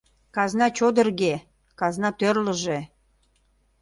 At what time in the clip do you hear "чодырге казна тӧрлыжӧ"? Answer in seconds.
0.77-2.79